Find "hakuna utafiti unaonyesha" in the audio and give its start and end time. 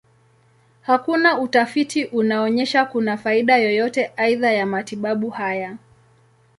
0.81-2.85